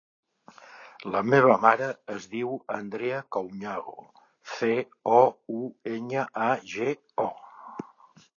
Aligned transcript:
La 1.15 1.19
meva 1.33 1.57
mare 1.65 1.89
es 2.13 2.25
diu 2.31 2.55
Andra 2.77 3.19
Couñago: 3.37 3.95
ce, 4.55 4.71
o, 5.19 5.21
u, 5.59 5.61
enya, 5.93 6.27
a, 6.49 6.51
ge, 6.75 6.91
o. 7.29 7.29